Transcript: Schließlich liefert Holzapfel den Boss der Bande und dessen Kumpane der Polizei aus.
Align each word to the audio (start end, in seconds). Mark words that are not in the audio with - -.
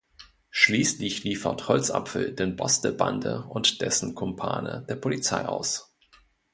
Schließlich 0.49 1.23
liefert 1.25 1.67
Holzapfel 1.67 2.33
den 2.33 2.55
Boss 2.55 2.81
der 2.81 2.91
Bande 2.91 3.43
und 3.43 3.81
dessen 3.81 4.15
Kumpane 4.15 4.83
der 4.89 4.95
Polizei 4.95 5.45
aus. 5.45 5.93